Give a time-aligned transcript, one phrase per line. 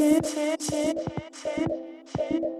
[0.00, 0.94] two, two, two,
[1.42, 1.66] two,
[2.16, 2.59] two, two.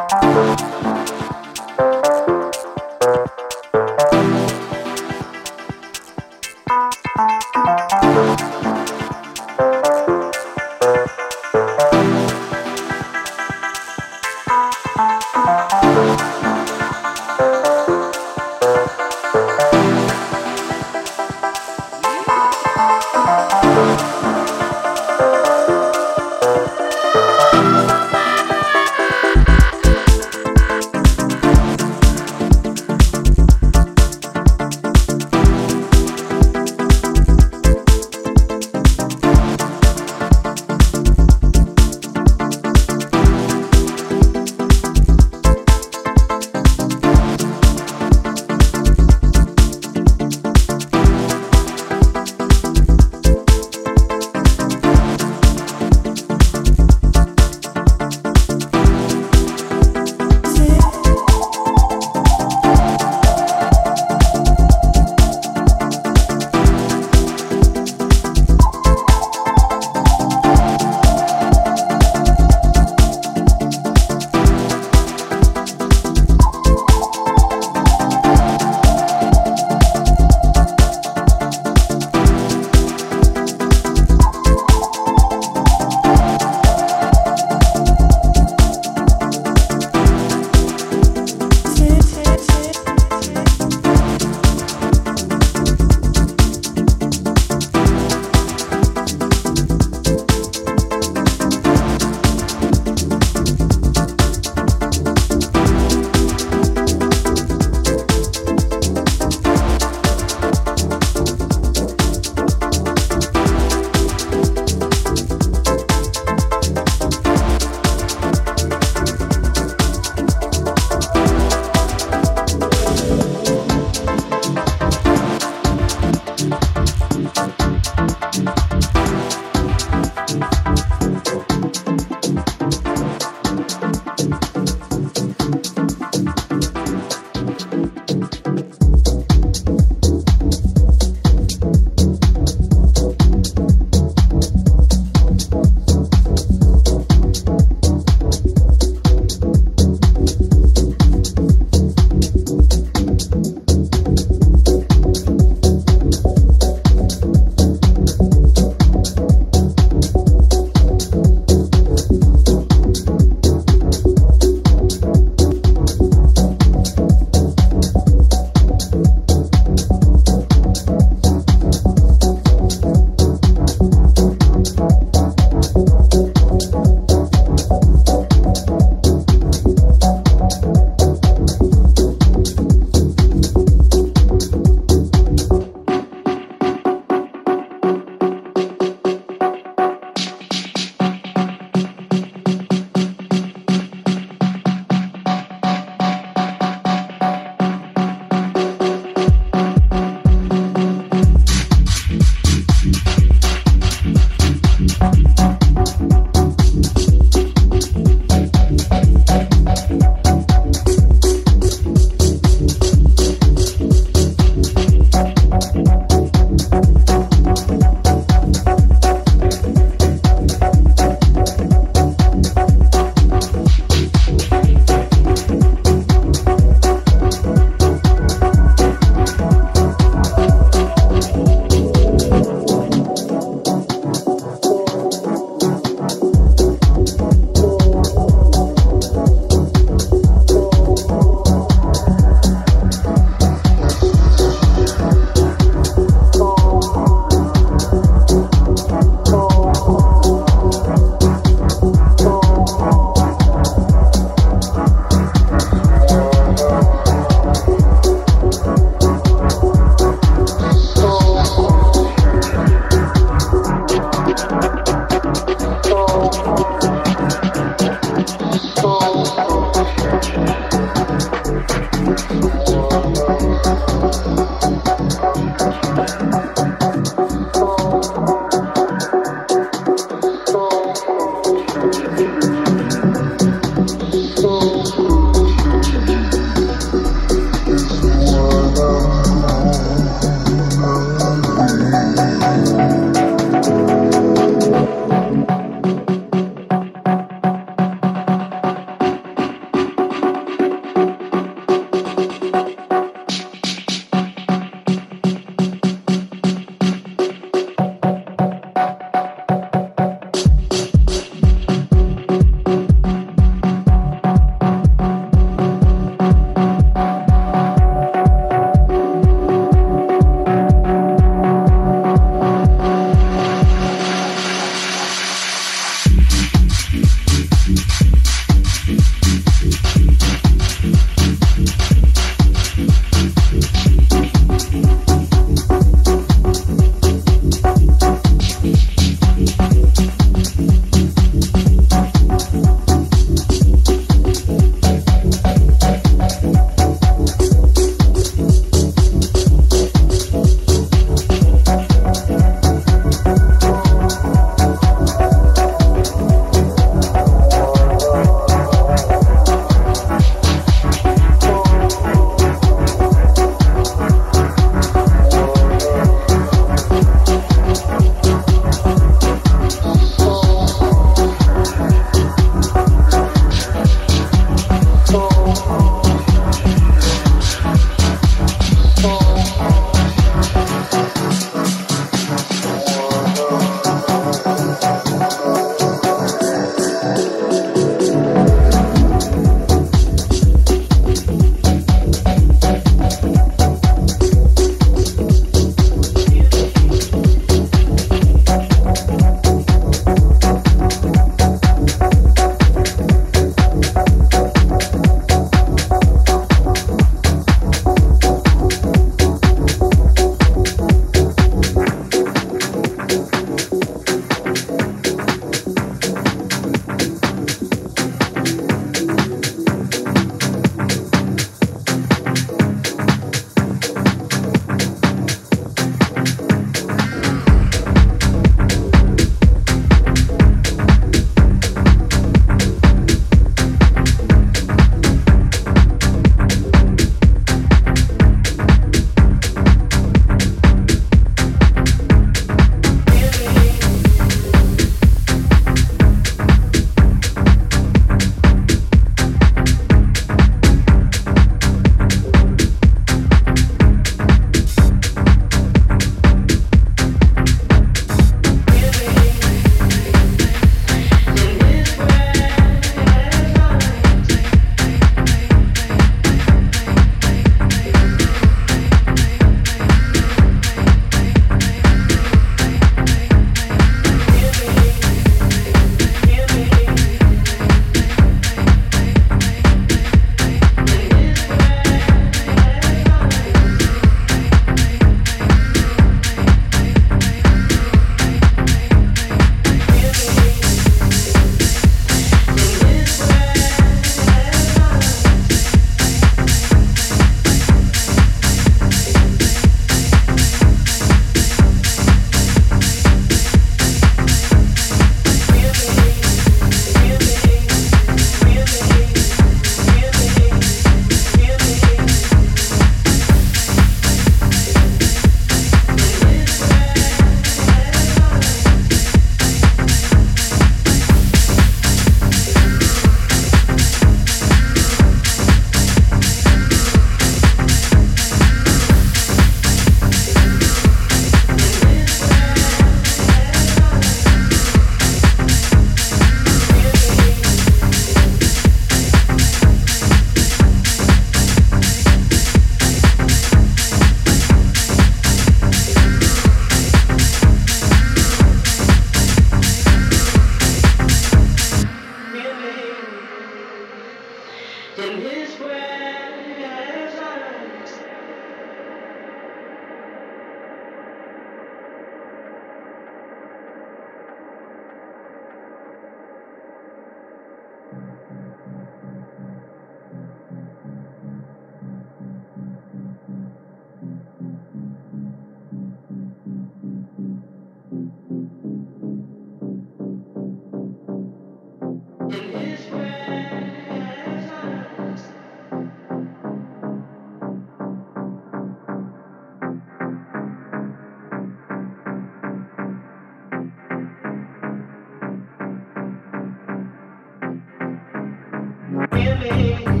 [599.11, 600.00] Really.